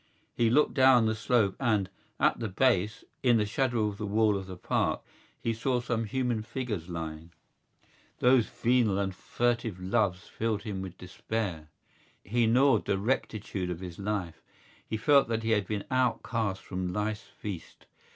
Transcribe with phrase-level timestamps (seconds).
[0.33, 1.87] He looked down the slope and,
[2.19, 5.01] at the base, in the shadow of the wall of the Park,
[5.39, 7.29] he saw some human figures lying.
[8.17, 11.69] Those venal and furtive loves filled him with despair.
[12.23, 14.41] He gnawed the rectitude of his life;
[14.87, 17.85] he felt that he had been outcast from life's feast.